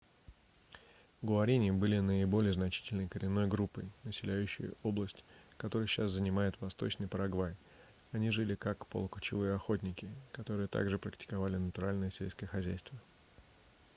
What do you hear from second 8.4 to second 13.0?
как полукочевые охотники которые также практиковали натуральное сельское хозяйство